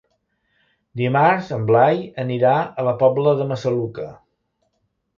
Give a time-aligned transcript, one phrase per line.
[1.01, 4.11] Dimarts en Blai anirà a la Pobla de Massaluca.